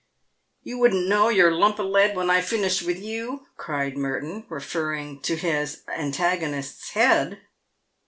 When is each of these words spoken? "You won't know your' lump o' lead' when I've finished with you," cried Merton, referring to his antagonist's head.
"You 0.63 0.79
won't 0.79 0.95
know 1.07 1.29
your' 1.29 1.51
lump 1.55 1.79
o' 1.79 1.83
lead' 1.85 2.15
when 2.15 2.27
I've 2.31 2.47
finished 2.47 2.81
with 2.81 2.99
you," 2.99 3.45
cried 3.55 3.95
Merton, 3.95 4.47
referring 4.49 5.19
to 5.21 5.35
his 5.35 5.83
antagonist's 5.87 6.89
head. 6.93 7.41